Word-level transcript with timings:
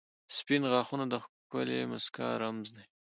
•سپین 0.37 0.63
غاښونه 0.71 1.05
د 1.09 1.15
ښکلې 1.23 1.79
مسکا 1.91 2.27
رمز 2.41 2.67
دی. 2.75 2.85